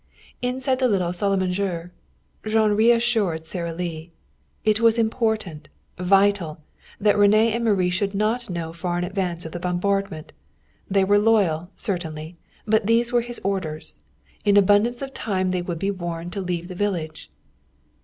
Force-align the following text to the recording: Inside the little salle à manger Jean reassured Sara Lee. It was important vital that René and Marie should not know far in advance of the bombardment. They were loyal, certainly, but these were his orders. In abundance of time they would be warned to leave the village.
Inside 0.41 0.79
the 0.79 0.87
little 0.87 1.13
salle 1.13 1.35
à 1.37 1.39
manger 1.39 1.91
Jean 2.43 2.71
reassured 2.71 3.45
Sara 3.45 3.71
Lee. 3.71 4.09
It 4.65 4.79
was 4.81 4.97
important 4.97 5.69
vital 5.99 6.59
that 6.99 7.15
René 7.17 7.53
and 7.53 7.63
Marie 7.63 7.91
should 7.91 8.15
not 8.15 8.49
know 8.49 8.73
far 8.73 8.97
in 8.97 9.03
advance 9.03 9.45
of 9.45 9.51
the 9.51 9.59
bombardment. 9.59 10.33
They 10.89 11.03
were 11.03 11.19
loyal, 11.19 11.69
certainly, 11.75 12.35
but 12.65 12.87
these 12.87 13.13
were 13.13 13.21
his 13.21 13.39
orders. 13.43 13.99
In 14.43 14.57
abundance 14.57 15.03
of 15.03 15.13
time 15.13 15.51
they 15.51 15.61
would 15.61 15.77
be 15.77 15.91
warned 15.91 16.33
to 16.33 16.41
leave 16.41 16.67
the 16.67 16.73
village. 16.73 17.29